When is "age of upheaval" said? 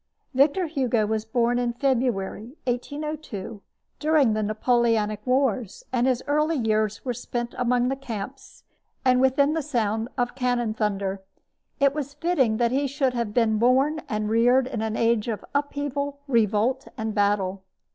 14.97-16.19